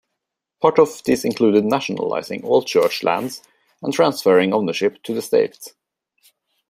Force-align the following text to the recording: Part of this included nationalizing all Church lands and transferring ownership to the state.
Part 0.63 0.79
of 0.79 1.03
this 1.03 1.23
included 1.23 1.63
nationalizing 1.63 2.43
all 2.43 2.63
Church 2.63 3.03
lands 3.03 3.43
and 3.83 3.93
transferring 3.93 4.51
ownership 4.51 5.03
to 5.03 5.13
the 5.13 5.21
state. 5.21 5.75